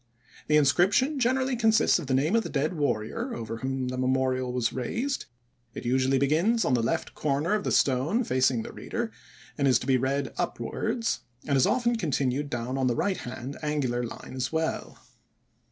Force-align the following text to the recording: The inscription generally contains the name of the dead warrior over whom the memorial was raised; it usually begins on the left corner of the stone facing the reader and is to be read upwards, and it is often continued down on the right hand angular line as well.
The 0.47 0.57
inscription 0.57 1.19
generally 1.19 1.55
contains 1.55 1.97
the 1.97 2.13
name 2.15 2.35
of 2.35 2.41
the 2.41 2.49
dead 2.49 2.73
warrior 2.73 3.35
over 3.35 3.57
whom 3.57 3.89
the 3.89 3.99
memorial 3.99 4.51
was 4.51 4.73
raised; 4.73 5.25
it 5.75 5.85
usually 5.85 6.17
begins 6.17 6.65
on 6.65 6.73
the 6.73 6.81
left 6.81 7.13
corner 7.13 7.53
of 7.53 7.63
the 7.63 7.71
stone 7.71 8.23
facing 8.23 8.63
the 8.63 8.73
reader 8.73 9.11
and 9.59 9.67
is 9.67 9.77
to 9.77 9.85
be 9.85 9.97
read 9.97 10.33
upwards, 10.39 11.19
and 11.43 11.51
it 11.51 11.57
is 11.57 11.67
often 11.67 11.97
continued 11.97 12.49
down 12.49 12.79
on 12.79 12.87
the 12.87 12.95
right 12.95 13.17
hand 13.17 13.59
angular 13.61 14.01
line 14.03 14.33
as 14.35 14.51
well. 14.51 14.97